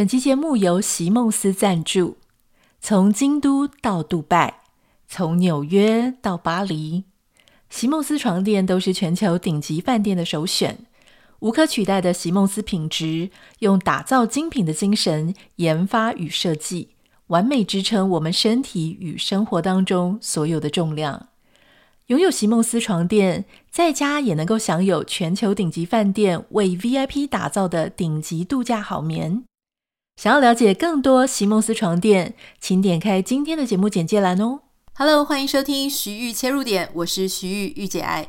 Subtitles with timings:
[0.00, 2.16] 本期节目由席梦思赞助。
[2.80, 4.60] 从京都到杜拜，
[5.06, 7.04] 从纽约到巴黎，
[7.68, 10.78] 席梦思床垫都是全球顶级饭店的首选。
[11.40, 13.28] 无可取代的席梦思品质，
[13.58, 16.88] 用打造精品的精神研发与设计，
[17.26, 21.28] 完美支撑我们身体与生活当中所有的重量。
[22.06, 29.44] 拥有席梦思床垫，在家也能够享有全球顶级饭店为 VIP 打造的顶级度假好眠。
[30.22, 34.60] 想要了解更多席梦思床垫，请点开今天的节目简介栏哦。
[34.92, 38.28] Hello，欢迎收听徐玉切入点，我是徐玉玉姐爱。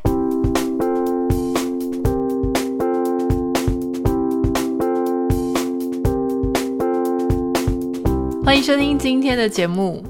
[8.46, 10.02] 欢迎收听今天的节目。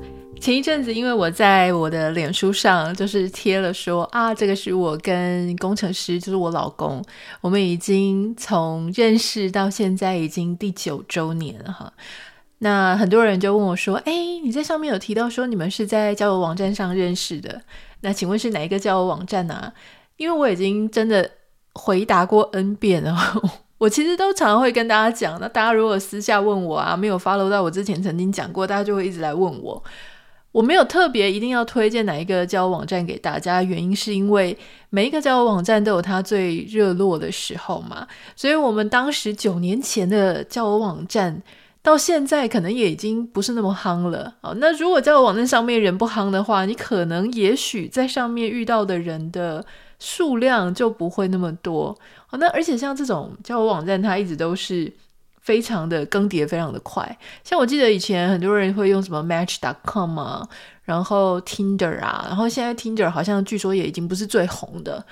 [0.42, 7.00] 前一阵子，因为我在我的脸书上就是贴了说啊，这个是我跟工程师，就是我老公，
[7.42, 11.94] 我们已经从认识到现在已经第九周年了哈。
[12.58, 14.12] 那很多人就问我说，哎，
[14.44, 17.62] 你在上面有提到说你们是在交友网站上认识的，
[18.00, 19.72] 那请问是哪一个交友网站啊？
[20.18, 21.30] 因为我已经真的
[21.74, 23.16] 回答过 N 遍了，
[23.78, 29.84] 我其实都常会跟大家讲，那大家如果私下问我啊，没有 follow 到我之前曾经讲过，大家就会一直来问我。
[30.52, 34.58] 我没有特别一定要推荐哪一个交友网站给大家，原因是因为
[34.90, 38.06] 每一个交友网站都有它最热络的时候嘛。
[38.36, 41.42] 所以，我们当时九年前的交友网站，
[41.82, 44.36] 到现在可能也已经不是那么夯了。
[44.42, 49.66] 哦，那如果交友网站上面人不夯的话，你可能也许在上面遇到的人的
[50.00, 51.98] 数量就不会那么多。
[52.30, 54.92] 哦，那而且像这种交友网站，它一直都是。
[55.42, 57.18] 非常的更迭，非常的快。
[57.44, 60.48] 像我记得以前很多人会用什么 Match.com 啊，
[60.84, 65.04] 然后 Tinder 啊，然后现在 Tinder 好像据说也已经不是最红的，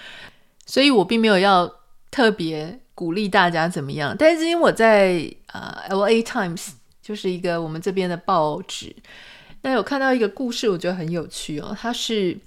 [0.66, 1.70] 所以我并没有要
[2.12, 4.16] 特别鼓励大家怎么样。
[4.18, 6.70] 但是因为我在呃 LA Times
[7.02, 8.96] 就是一个我们这边的报纸，
[9.64, 11.76] 那有看到一个故事，我觉得很有趣哦。
[11.80, 12.38] 它是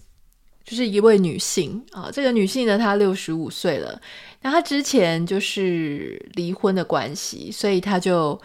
[0.65, 4.01] 就是一位女性啊，这个女性呢，她六十五岁了。
[4.43, 8.41] 那她之前就是离婚的关系，所以她就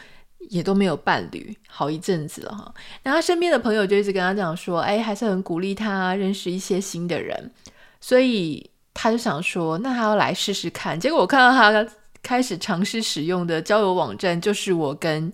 [0.50, 2.74] 也都没有伴侣好一阵子了哈。
[3.04, 7.52] 那他身边的朋友就一直跟他讲说，哎，还是很鼓励他认识一些新的人，
[8.00, 10.98] 所以他就想说，那他要来试试看。
[10.98, 11.86] 结果我看到他
[12.22, 15.32] 开始尝试使用的交友网站，就是我跟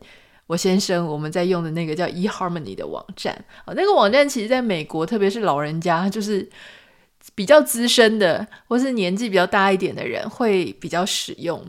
[0.54, 3.34] 我先生我们在用的那个叫 eHarmony 的网站
[3.66, 3.74] 啊。
[3.76, 6.48] 那个网站其实在美国，特别是老人家，就是。
[7.36, 11.60] 比较资深的，或是年纪比较大一点的人会比较使用。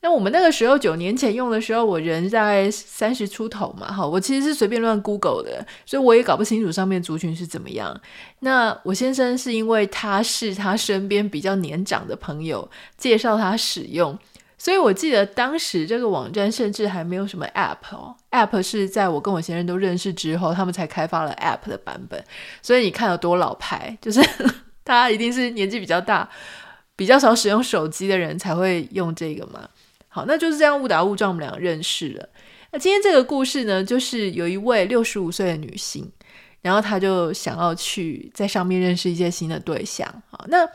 [0.00, 8.00] 那我们那个时候九年前用的时候，我人在三十出头嘛，哈，我其实是随便乱 Google 的，所以我也搞不清楚上面族群是怎么样。
[8.40, 14.18] 那我先生是因为他是他身边比较年长的朋友介绍他使用，
[14.58, 22.22] 所以我记得当时这个网站甚至还没有什么 App 哦，App 是在我跟我先生都认识之后，他们才开发了 App 的版本。
[22.60, 24.20] 所以你看有多老牌，就是。
[24.88, 26.26] 他一定是年纪比较大、
[26.96, 29.68] 比较少使用手机的人才会用这个嘛。
[30.08, 32.26] 好，那就是这样误打误撞，我们俩认识了。
[32.72, 36.10] 那今天这个故事呢，就是有一位六十五岁的女性，
[36.62, 40.10] 然后她就想要去在上面认识一些新的对象。
[40.30, 40.66] 好，那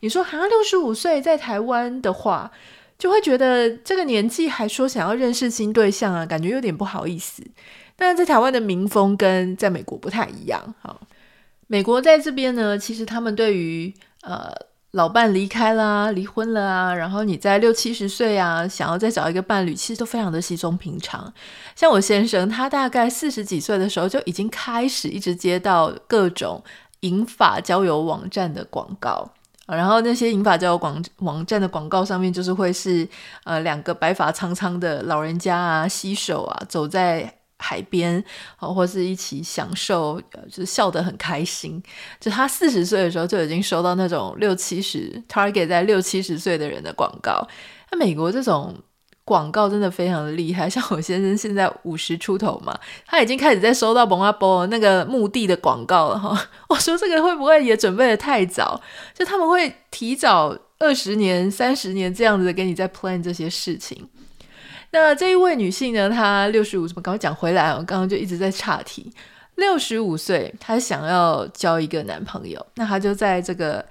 [0.00, 2.50] 你说好像六十五岁在台湾的话，
[3.00, 7.42] 就会觉得这个年纪还说想要认识新对象啊，感觉有点不好意思。
[7.96, 10.74] 但在台湾的民风跟在美国不太一样。
[10.80, 11.00] 好。
[11.66, 14.52] 美国在这边呢，其实他们对于呃
[14.90, 21.32] 老伴离开啦、离婚了啊，然后你在六七十岁啊，想要再找一个伴侣，其实都非常的稀松平常。
[21.76, 26.60] 像我先生，他大概四十几岁的时候就已经开始一直接到各种
[27.00, 29.30] 银发交友网站的广告，
[29.74, 33.08] 然后那些银发交友广网站的广告上面就是会是
[33.44, 37.34] 呃两个白发苍苍的老人家啊，携手啊走在。
[37.62, 38.24] 海边，
[38.56, 41.82] 或是一起享受，就是笑得很开心。
[42.18, 47.46] 就他四十岁的时候就已经收到那种六七十 target 在六七十岁的人的广告。
[47.90, 48.74] 那美国这种
[49.30, 56.36] 广告真的非常的厉害， 像我先生现在五十出头嘛，他已经开始在收到蒙阿波那个墓地的广告了哈。
[56.68, 58.80] 我说这个会不会也准备得太早？
[59.14, 64.08] 就他们会提早二十年、三十年这样子给你在 plan 这些事情。
[64.90, 67.70] 那这一位女性呢，她六十五，怎么刚刚讲回来？
[67.70, 69.12] 我刚刚就一直在岔题。
[69.54, 73.84] 六十五岁，她想要交一个男朋友，那她就在这个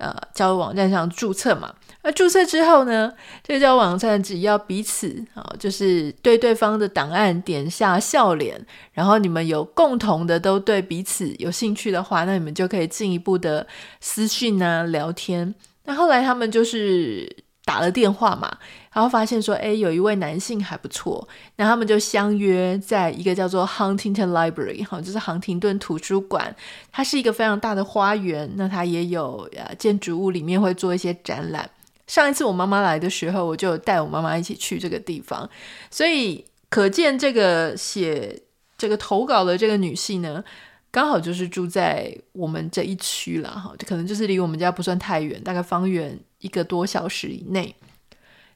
[0.00, 1.72] 呃交友网站上注册嘛。
[2.02, 3.12] 那注册之后呢，
[3.44, 8.60] 这个交友网站只要彼此啊、就是对对方的档案点下笑脸，
[8.92, 13.66] 然后你们有共同的都对彼此有兴趣的话，那你们就可以进一步的
[14.00, 15.54] 私讯啊聊天。
[15.84, 17.44] 那后来他们就是。
[17.62, 18.50] 打了电话嘛，
[18.92, 21.26] 然后发现说，诶，有一位男性还不错，
[21.56, 26.54] 那他们就相约在一个叫做 Huntington Library，哈，就是杭廷顿图书馆，
[26.90, 31.70] 它是一个非常大的花园，那它也有呃建筑物里面会做一些展览。
[32.08, 35.48] 上一次我妈妈来的时候，我就带我妈妈一起去这个地方，
[35.88, 38.42] 所以可见这个写
[38.76, 40.42] 这个投稿的这个女性呢，
[40.90, 47.72] 刚好就是住在我们这一区了哈，就可能就是离我们家不算太远，大概方圆一个多小时以内。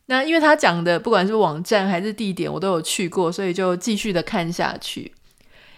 [0.07, 5.13] 那因为他讲的不管是网站还是地点，我都有去过，所以就继续的看下去。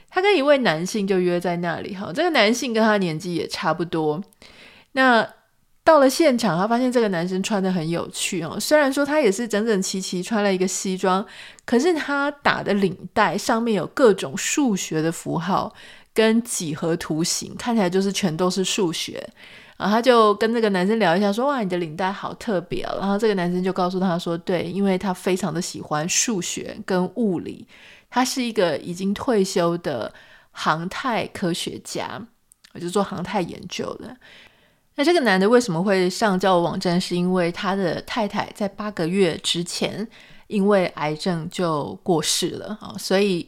[0.08, 4.22] 他跟一位男性就约在那里哈，这个男性跟他年纪也差不多。
[4.92, 5.28] 那
[5.84, 11.24] 到了现场，他发现这个男生穿得很有趣哦，虽然说他也是整整齐齐穿了一个西装，
[11.64, 15.72] 可是他打的领带上面有各种数学的符号
[16.12, 19.28] 跟几何图形，看起来就是全都是数学。
[19.76, 27.66] 然后他就跟这个男生聊一下，说：“哇，你的领带好特别哦。”然后这个男生就告诉他说：“对，因为他非常的喜欢数学跟物理，
[28.08, 30.12] 他是一个已经退休的
[30.50, 32.20] 航太科学家，
[32.72, 34.16] 我就做航太研究的。
[34.94, 36.98] 那这个男的为什么会上交友网站？
[36.98, 40.08] 是因为他的太太在八个月之前
[40.46, 43.46] 因为癌症就过世了啊，所以。”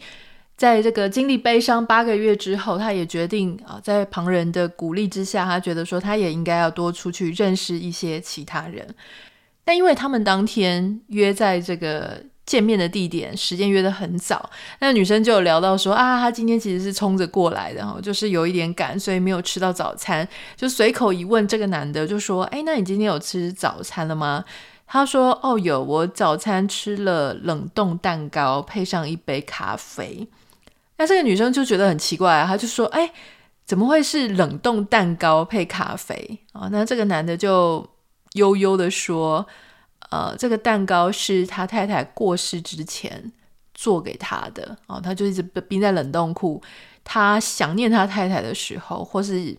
[0.59, 8.85] 在这个经历悲伤八个月之后，他也决定啊，在旁人的鼓励之下，他觉得说他也应该要多出去认识一些其他人。
[9.65, 14.51] 但因为他们当天约在这个见面的地点，时间约得很早，
[14.81, 20.27] 那女生就有聊到说啊，她今天其实是冲着过来的哈，就是有一点赶，所以没有吃到早餐，
[20.57, 24.45] 就随口一问这个男的，就说，哎，那你今天有吃早餐了吗？
[24.89, 30.27] 他说，哦，有，我早餐吃了冷冻蛋糕，配上一杯咖啡。
[30.99, 33.11] 那这个女生就觉得很奇怪啊，她就说：“哎，
[33.65, 37.89] 怎么会是冷冻蛋糕配咖啡啊？”那这个男的就
[38.35, 39.47] 悠悠的说
[40.11, 43.33] ：“呃，这个蛋糕是他太太过世之前
[43.75, 46.61] 做给他的啊，他就一直冰在冷冻库。
[47.05, 49.57] 他想念他太太的时候，或是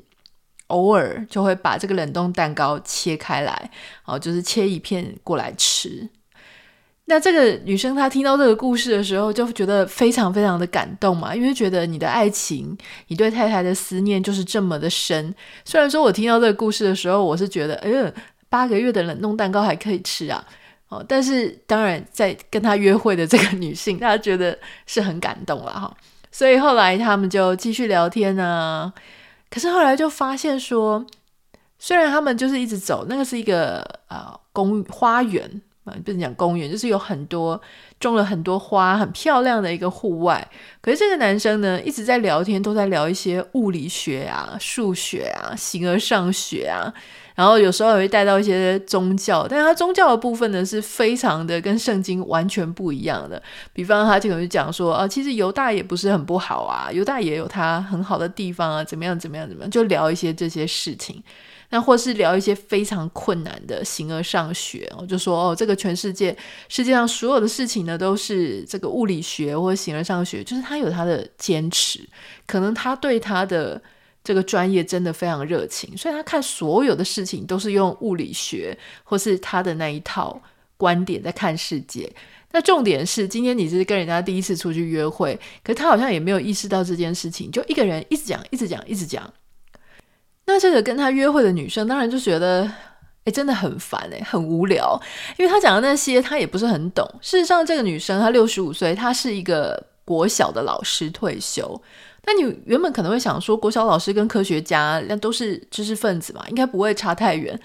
[0.67, 3.71] 偶尔就会把这个冷冻蛋糕切开来，
[4.05, 6.09] 哦，就是切一片过来吃。”
[7.09, 12.77] 那这个女生她听到这个故事的时候，就觉得非常非常的感动嘛，因为觉得你的爱情，
[13.07, 15.33] 你对太太的思念就是这么的深。
[15.65, 18.13] 虽然说我听到这个故事的时候，我是觉得，哎呦，
[18.47, 20.45] 八个月的冷冻蛋糕还可以吃啊，
[20.89, 25.91] 哦，但是当然在跟他约会的这个女性，她觉得是很感动了哈。
[26.31, 28.93] 所以后来他们就继续聊天啊，
[29.49, 31.03] 可是后来就发现说，
[31.79, 35.61] 虽然他们就是一直走，那个是一个、呃、公花园。
[35.85, 37.59] 不能讲公园，就是有很多
[37.99, 40.47] 种了很多花，很漂亮的一个户外。
[40.81, 46.93] 可是这个男生呢，一直在聊天，都在聊一些物理学啊、数学啊、形而上学啊，
[47.33, 49.47] 然后有时候也会带到一些宗教。
[49.49, 53.41] 但是他宗教的部分呢，是非常的跟圣经完全不一样的。
[53.73, 61.23] 比方他就可能讲说啊，其实犹大也不是很不好啊，犹大也有他很好的地方啊，怎么样怎么样怎么样，就聊一些这些事情。
[61.71, 66.35] 那或是聊一些非常困难的形而上学，我就说哦，这个全世界
[66.67, 71.99] 世界上所有的事情呢，都是这个物理学或者形而上学，就是他有他的坚持，
[72.47, 73.79] 可能他对他的
[74.23, 80.41] 这个专业真的非常热情，所以他看所有的事情都是用物理学或是他的那一套
[80.75, 82.11] 观点在看世界。
[82.51, 89.31] 那重点是，今天你是跟人家第一次出去约会，可是他好像也没有意识到这件事情，就一个人一直讲，一直讲，一直讲。
[90.51, 92.63] 那这个跟他约会的女生当然就觉得，
[93.23, 94.99] 哎，真的很烦哎，很无聊，
[95.37, 97.07] 因为他讲的那些他也不是很懂。
[97.21, 101.79] 事实上，这个女生她六十五岁，她是一个国小的老师退休。
[102.25, 107.57] 那你原本可能会想说，国小老师跟科学家那都是知识分子嘛，应该不会差太远。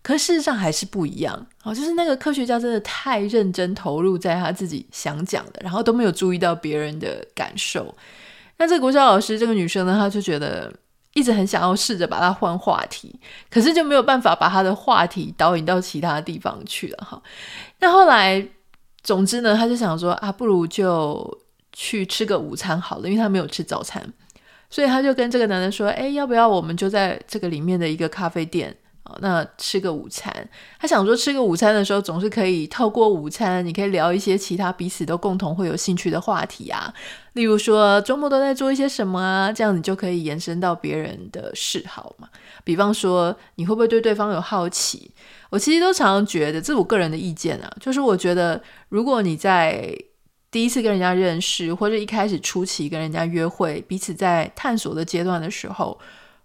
[0.00, 7.92] 可事实上还是不一样啊，就是那个科学家真的太认真投入在他自己想讲的，然后都没有注意到别人的感受。
[8.58, 10.72] 那这个国小老师这个女生呢，她就觉得。
[11.18, 13.18] 一直很想要试着把他换话题，
[13.50, 17.20] 可是就没有办法把他的话题导引到其他地方去了哈。
[17.80, 18.46] 那后来，
[19.02, 21.40] 总之呢，他就想说啊，不如就
[21.72, 24.12] 去吃个午餐好了，因为他没有吃早餐，
[24.70, 28.76] 所以他就跟这个男的说，哎，要不要我们就在这个里面的一个咖啡店。
[29.20, 30.32] 那吃个午餐，
[30.78, 36.92] 他想说吃个午餐的时候，总是可以透过午餐，你可以聊一些其他彼此都共同会有兴趣的话题啊。
[37.34, 42.28] 例如说周末都在做一些什么啊，这样你就可以延伸到别人的嗜好嘛。
[42.64, 45.10] 比方说，你会不会对对方有好奇？
[45.50, 49.96] 我其实都常常觉得，这是我个人的意见啊，就是我觉得，如果你在
[50.50, 55.98] 第一次跟人家认识，或者一开始初期跟人家约会，彼此在探索的阶段的时候。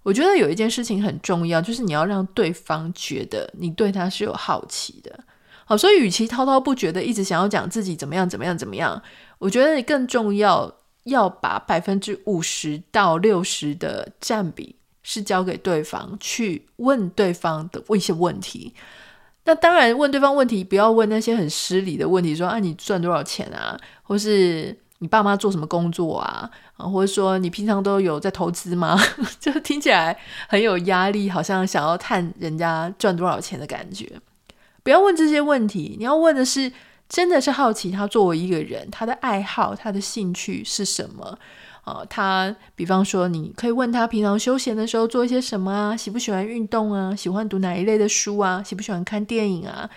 [0.04, 5.18] 我觉得有一件事情很重要，就是你要让对方觉得你对他是有好奇的
[5.66, 9.02] 好，所以与其滔滔不绝的一直想要讲自己怎么样怎么样怎么样，
[9.40, 10.72] 我觉得你更重要
[11.06, 18.74] 要把百分之五十到六十的占比是交给对方去问对方的一些问题。
[19.46, 28.98] 那当然问对方问题，不要问那些很失礼的问题，说啊你赚多少钱啊，或是你爸妈做什么工作啊，啊或者说你平常都有在投资吗？
[29.38, 30.18] 就听起来
[30.48, 34.10] 很有压力，好像想要探人家赚多少钱的感觉。
[34.82, 36.72] 不要问这些问题，你要问的是，
[37.10, 41.38] 真的是好奇他作为一个人，他的爱好、他的兴趣是什么
[41.84, 42.02] 啊？
[42.10, 45.98] 他比方说，你可以问他平常休闲的时候做一些什么啊？
[45.98, 47.14] 喜不喜欢运动啊？
[47.14, 48.64] 喜欢读哪一类的书啊？
[48.64, 49.90] 喜不喜欢看电影啊？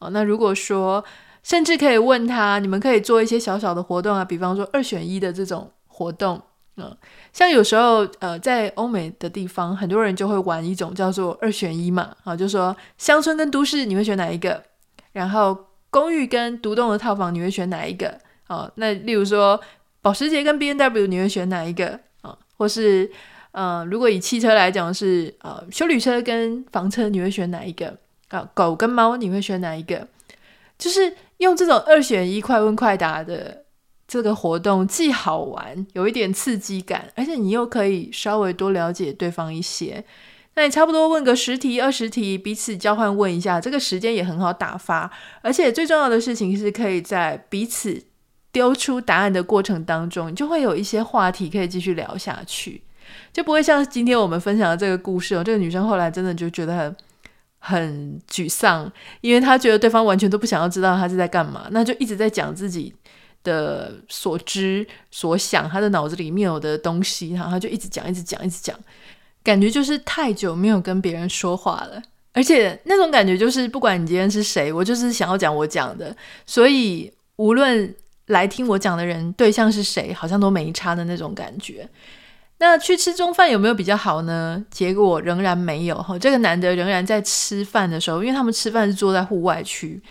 [0.00, 1.04] 啊，那如果说，
[1.48, 6.38] 甚至可以问他，你们可以做一些小小的活动啊，比方说二选一的这种活动。
[6.76, 6.94] 嗯，
[7.32, 14.62] 像有时候，呃，在欧美的地方，很多人就会玩一种叫做二选一嘛，啊，就说乡村跟都市，你会选哪一个？
[15.12, 15.56] 然后
[15.88, 18.18] 公寓跟独栋的套房，你会选哪一个？
[18.46, 19.58] 啊，那例如说
[20.02, 21.98] 保时捷跟 B N W 你会选哪一个？
[22.20, 23.10] 啊，或是，
[23.52, 27.96] 呃，如果以汽车来讲是，呃，休旅车跟房车，你会选哪一个？
[28.28, 30.06] 啊，狗跟猫，你会选哪一个？
[30.78, 33.64] 就是用这种二选一、快问快答的。
[34.10, 40.02] 这个活动既好玩，有一点刺激感，而且你又可以稍微多了解对方一些。
[40.54, 45.10] 那你差不多问个十题、二十题，彼此交换问一下，这个时间也很好打发。
[45.42, 48.02] 而且最重要的事情是，可以在彼此
[48.50, 52.80] 丢出答案的过程当中，你就会有一些话题可以继续聊下去，
[53.30, 55.44] 就不会像今天我们分享的这个故事哦。
[55.44, 56.96] 这个女生后来真的就觉得很
[57.58, 62.94] 很沮丧，因为他觉得对方完全都不想要知道他是在干嘛，那就一直在讲自己。
[63.44, 68.76] 的所知所想，他的脑子里面有的东西，然后他就一直讲，一直讲，一直讲，
[69.44, 76.14] 感觉就是太久没有跟别人说话了，而且那种感觉就是，不管你今天是谁，我就是想要讲我讲的，
[76.46, 77.94] 所以无论
[78.26, 81.88] 来听我讲的人对象是谁，好像都没差的那种感觉。
[82.58, 84.64] 那去吃中饭有没有比较好呢？
[84.70, 86.04] 结果仍然没有。
[86.20, 90.02] 这个男的仍然在吃饭的时候，因为他们吃饭是坐在户外区。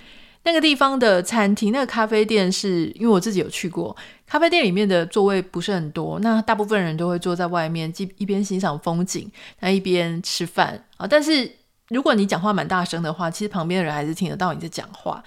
[0.44, 3.94] 那个地方的餐厅，那个咖啡店是因为我自己有去过，
[4.26, 11.06] 咖啡店里面的座位不是很多，那大部分人都会坐在外面，一边欣赏风景，那一边吃饭啊。
[11.06, 11.52] 但是
[11.90, 15.22] 如果你讲话蛮大声的话，其实旁边的人还是听得到你在讲话。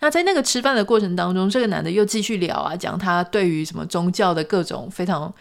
[0.00, 5.32] 那在那个吃饭的过程当中，这个男的又继续聊啊，讲他对于什么宗教的各种非常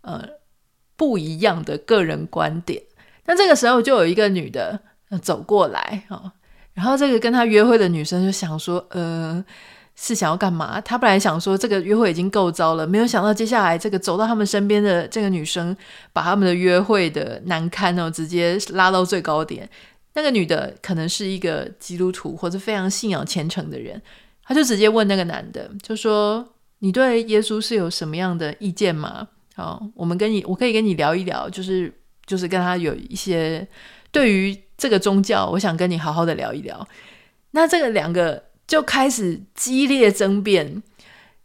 [0.00, 0.26] 呃
[0.98, 2.82] 不一样的个人观点。
[3.24, 4.78] 那这个时候就有一个女的
[5.22, 6.34] 走过来啊。
[6.74, 9.44] 然后这个跟他约会的女生就想说，呃，
[9.96, 10.80] 是想要干嘛？
[10.80, 15.76] 她本来想说这个约会已经够糟了，没有想到接下来这个走到他们身边的这个女生，
[16.12, 19.68] 把他们的约会的难堪哦，直接拉到最高点。
[20.14, 24.00] 那个女的可能是一个基督徒或者非常信仰虔诚的人，
[24.44, 31.92] 她就直接问那个男的，就说：“你对耶稣是有什么样的意见吗？”好，我们跟你，我可以跟你聊一聊，就是
[32.24, 33.68] 就是跟他有一些
[34.10, 34.58] 对于。
[34.78, 36.86] 这个宗教，我想跟你好好的聊一聊。
[37.50, 40.84] 那这个两个就开始激烈争辩。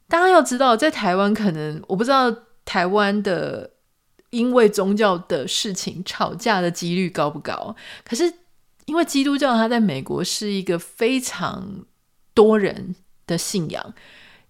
[0.08, 2.32] 大家要知道，在台湾可能我不知道
[2.64, 3.72] 台湾的
[4.30, 7.76] 因为宗教的事情吵架的几率高不高。
[8.06, 8.32] 可是
[8.86, 11.84] 因为基督教它在美国是一个非常
[12.36, 12.94] 多人
[13.26, 13.96] 的信仰，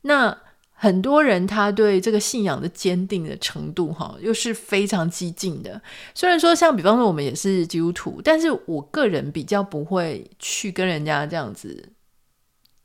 [0.02, 0.38] 那。
[0.84, 5.82] 很多人他对这个信仰的坚定的程度，哈，又是非常激进的。
[6.14, 11.94] 虽然说，像比方说我们也是基督徒，但是我个人比较不会去跟人家这样子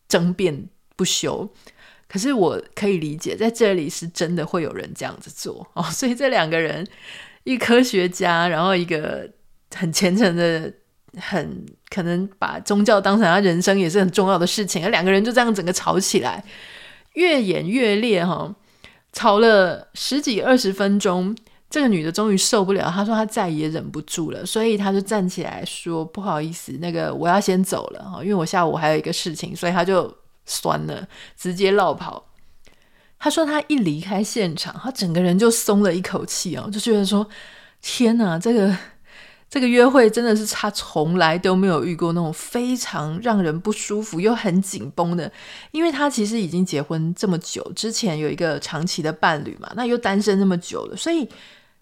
[0.08, 1.50] 争辩不休。
[2.06, 5.82] 可是我可以理解，在这里是真的会有人这样子做哦。
[5.90, 6.86] 所以这两个人，
[7.42, 9.28] 一科学家，然后一个
[9.74, 10.72] 很虔诚的，
[11.16, 16.44] 很可能把宗教当成他人生也是很重要的事情，而两个人就这样整个吵起来。
[17.14, 18.54] 越演越烈，哈，
[19.12, 21.36] 吵了十几二十分钟，
[21.68, 30.14] 这个女的终于受不了，她说她再也忍不住了，所以她就站起来说：“不好意思，那个我要先走了哈，因为我下午还有一个事情。”所以她就
[30.46, 32.24] 酸了，直接落跑。
[33.18, 37.28] 她说她一离开现场，她整个人就松了一口气哦，就觉得说
[37.82, 38.76] ：“天哪，这个。”
[39.50, 45.32] 这个约会真的是他从来都没有遇过那种非常让人不舒服又很紧绷的，
[45.70, 51.26] 因为他其实已经结婚这么久，之前有一个长期的伴侣嘛，那又单身那么久了，所以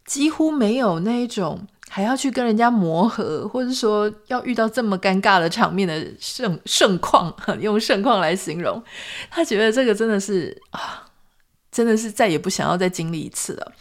[0.04, 8.80] 几乎没有那一种还要去跟人家磨合，或者说要遇到这么尴尬的场面的盛盛况， 用盛况来形容，
[9.28, 11.08] 他觉得这个真的是啊，
[11.72, 13.72] 真的是再也不想要再经历一次了。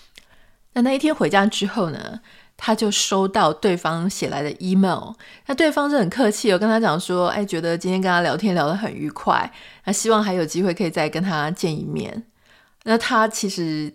[0.73, 2.19] 那那一天回家之后呢？
[2.57, 5.11] 他就收到对方写来的 email，
[5.47, 9.51] 那对方是很客气，有跟他讲说，哎，觉得今天跟他聊天聊得很愉快，
[9.83, 12.23] 那希望还有机会可以再跟他见一面。
[12.83, 13.93] 那他其实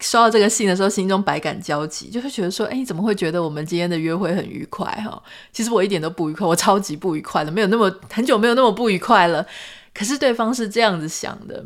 [0.00, 4.86] 收到这个信的时候，心中百感交集，就会觉得说，哎，你怎么会觉得我们今天的约会很愉快？
[5.02, 5.22] 哈，
[5.52, 9.46] 其实我一点都不愉快，我超级不愉快的，没有那么很久没有那么不愉快了。
[9.94, 11.64] 可是对方是这样子想的，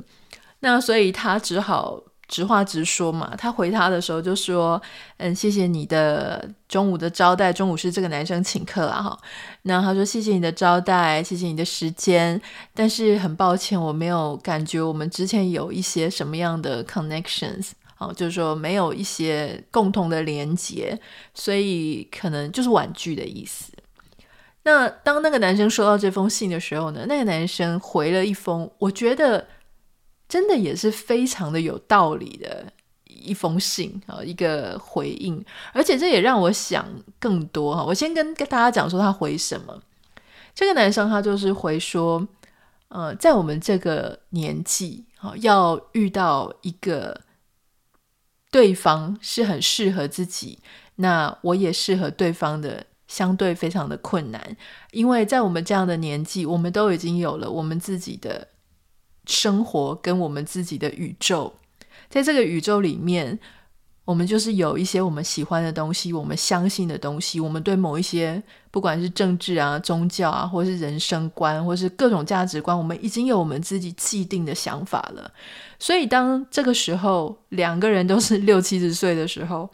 [0.61, 2.03] 那所以他只好。
[2.29, 4.81] 直话直说嘛，他回他的时候就说
[5.17, 9.03] ：“嗯，谢谢你的中午的招待，中午是这个男生请客啊。
[9.03, 9.19] 哈。
[9.63, 12.39] 那他说谢谢你的招待，谢谢你的时间，
[12.75, 21.01] 但是很抱歉，我没有感觉我们之前有一些什么样的 connections，好，就是说没有一些共同的连接，
[21.33, 23.73] 所以可能就是婉拒的意思。
[24.65, 29.47] 那当那个男生收到这封信的时候呢，那个男生回了一封，我觉得。
[30.29, 32.71] 真的也是非常的有道理的
[33.07, 35.43] 一封信啊，一个回应，
[35.73, 36.87] 而且这也让我想
[37.19, 37.83] 更多哈。
[37.83, 39.83] 我先跟跟大家讲说他回什么。
[40.55, 42.29] 这个男生他就是回说，
[42.89, 47.23] 呃，在我们这个年纪啊，要遇到一个
[48.51, 50.59] 对方是很适合自己，
[50.97, 54.57] 那我也适合对方的，相对非常的困难，
[54.91, 58.49] 因为在我们这样的年纪，我们都已经有了我们自己的。
[59.29, 61.53] 生活跟我们自己的宇宙，
[62.09, 63.39] 在这个宇宙里面，
[64.07, 75.31] 我们就是有一些我们喜欢的东西，我们相信的东西，我们对某一些不管是政治啊、宗教啊，或是人生观，或是各种价值观，我们已经有我们自己既定的想法了。
[75.79, 79.69] 所以，当这个时候两个人都是 六七十岁的时候，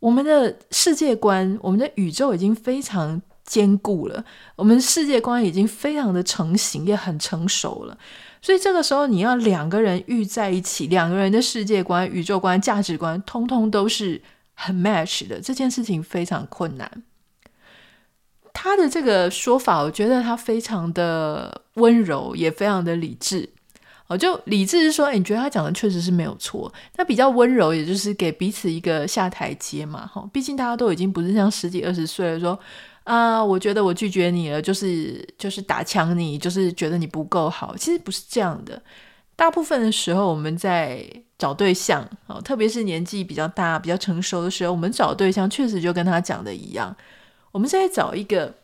[0.00, 4.24] 我们的世界观、我们的宇宙已经非常坚固了，
[4.56, 7.96] 我们世界观已经非常的成型，也很成熟了。
[8.44, 14.20] 所以这个时候，你要两个人遇在一起，两个人的世界观、宇宙观、价值观，通通都是
[14.52, 17.02] 很 match 的，这件事情非常困难。
[18.52, 23.48] 他的这个说法，我觉得他非常的温柔，也非常的理智。
[24.08, 26.70] 哦，就理智是说，诶，你觉得他讲的确实是没有错。
[26.96, 30.06] 那比较温柔，也就是给彼此一个下台阶嘛。
[30.06, 32.60] 哈，毕竟大家都已经不是像十几二十岁了，说。
[33.04, 37.76] 啊，我觉得我拒绝你了，就是就是打枪你，就是觉得你不够好。
[37.76, 38.82] 其实不是这样的。
[39.36, 41.04] 大部分的时候，我们在
[41.36, 46.96] 找对象，哦，特别是年纪比较大、比较成熟的时候，我们找对象确实就跟他讲的一样，
[47.52, 48.54] 我们是在找一个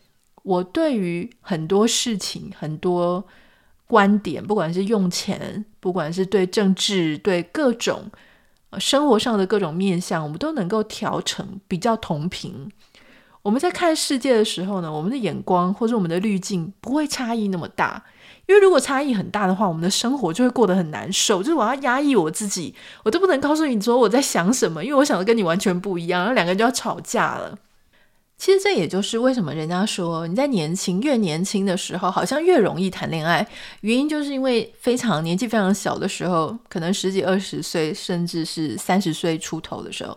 [0.43, 3.23] 我对于很多事情、很多
[3.87, 8.11] 观点，不管是用钱，不管是对政治、对各种
[8.79, 12.71] 生活上的各种面向，我们都能够调成比较同频。
[13.43, 18.05] 我们在看世界的时候呢，我们的眼光或者我们的滤镜不会差异那么大，
[18.47, 21.43] 因为如果差异很大的话，我们的生活就会过得很难受。
[21.43, 27.57] 就是我要压抑我自己，我都不能告诉你说我在想什么，因为我想的跟你完全不一样，然后两个人就要吵架了。
[28.37, 33.47] 其实这也就是为什么人家说你在年轻越年轻的时候，好像越容易谈恋爱，
[33.81, 40.17] 原因就是因为非常年纪非常小的时候，可能十几二十岁，甚至是三十岁出头的时候。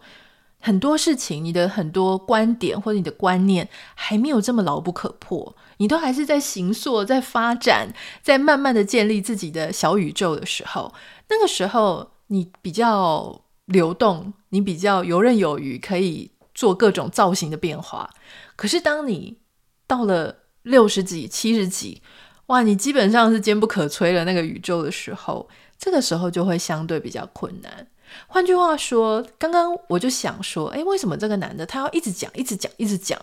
[0.65, 10.93] 很多事情，你的很多观点或者你的观念还没有这么牢不可破，你都还是在形塑、在发展、在慢慢的建立自己的小宇宙的时候，
[11.27, 18.09] 那个时候你比较流动，你比较游刃有余，可以做各种造型的变化。
[18.55, 19.39] 可是当你
[19.85, 22.01] 到了六十几、七十几，
[22.45, 27.87] 哇，你基本上是坚不可摧了那个宇宙的时候，这个时候就会相对比较困难。
[28.27, 33.19] 换句话说，刚刚我就想说，诶，为什么这个男的他要一直讲、一直讲、一直讲，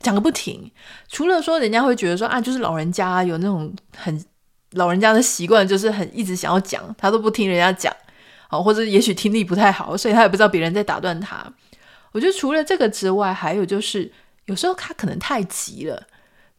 [0.00, 0.70] 讲个不停？
[1.08, 4.24] 除了说人家会觉得说啊，就是老人家有那种很
[4.72, 7.94] 老人家的习惯，就是很一直想要讲，他都不听人家讲，
[8.50, 11.52] 哦，或者也许听力不太好，所以他也不知道别人在打断他。
[12.12, 14.12] 我觉得除了这个之外，还有就是
[14.46, 16.06] 有时候他可能太急了，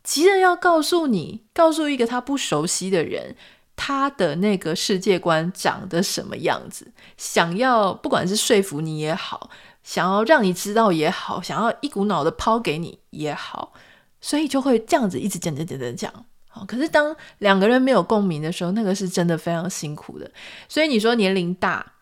[0.03, 3.35] 急着要告诉你，告诉一个他不熟悉的人。
[3.81, 6.85] 他的那个世界观长得什么样子？
[7.15, 9.49] 想要不管是说服你也好，
[9.83, 13.71] 想要让你知道也好，想要一股脑的抛给你也好，
[14.19, 16.25] 所以就会这样子一直讲讲讲讲讲。
[16.49, 20.29] 好，可是当两个人没有共鸣的时候，那个是真的非常辛苦的。
[20.67, 21.93] 所以你说年龄大，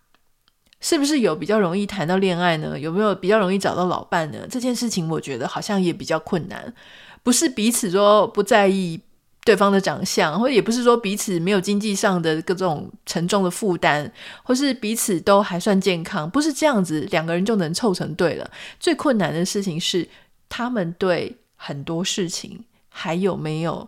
[0.81, 2.79] 是不是有比较容易谈到恋爱呢？
[2.79, 4.47] 有没有比较容易找到老伴呢？
[4.49, 6.73] 这件事情我觉得好像也比较困难，
[7.21, 8.99] 不是彼此说不在意。
[9.47, 14.11] 对方的长相，或者也不是说彼此没有经济上的各种沉重的负担，
[14.43, 18.51] 或是彼此都还算健康，不是这样子，两个人就能凑成对了。
[18.77, 20.05] 最困难的事情是，
[20.49, 23.87] 他们对很多事情还有没有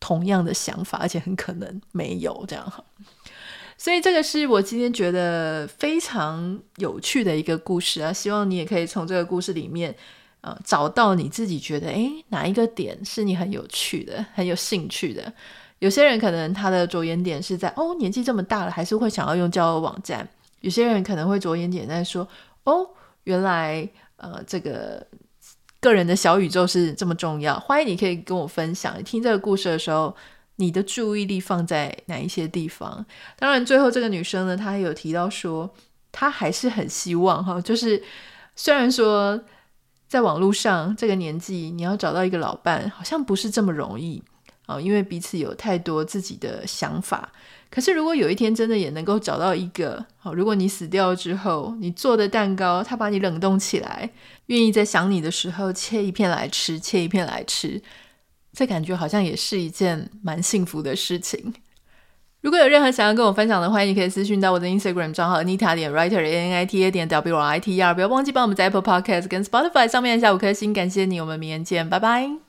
[0.00, 2.82] 同样的想法，而且很可能没有这样哈。
[3.78, 9.94] 所以这个是我今天觉得非常有趣的一个故事啊，希望你也可以从这个故事里面，
[10.46, 15.32] 呃，找到你自己觉得，诶，哪一个点是你很有趣的、很有兴趣的。
[15.80, 20.28] 有些人可能他的着眼点是在，哦，年纪这么大了，还是会想要用交友网站。
[20.60, 22.26] 有些人可能会着眼点在说，
[22.62, 22.88] 哦，
[23.24, 25.04] 原来，呃，这个
[25.80, 27.58] 个人的小宇宙是这么重要。
[27.58, 30.14] 欢迎你可以跟我分享，听这个故事的时候。
[30.58, 33.04] 你的注意力放在哪一些地方？
[33.38, 35.70] 当然，最后这个女生呢，她还有提到说，
[36.10, 38.02] 她还是很希望哈，就是
[38.54, 39.38] 虽然说
[40.08, 44.22] 在网络上这个年纪，你要找到一个老伴，好像不是这么容易
[44.66, 47.32] 啊，因为彼此有太多自己的想法。
[47.68, 54.08] 可是，如果有一天真的也能够找到一个，好，如果你死掉之后，你做的蛋糕，他把你冷冻起来，
[54.46, 57.82] 愿意在想你的时候切一片来吃，切一片来吃。
[58.52, 61.52] 这感觉好像也是一件蛮幸福的事情。
[62.46, 67.74] 如果有任何想要跟我分享的，欢迎你可以私讯到我的 Instagram 账号 Nita 点 Writer A N I T A 点 W R I T
[67.74, 72.45] E R，不要忘记帮我们在 Apple Podcast 跟 Spotify 上面下五颗星，感谢你，我们明天见，拜拜。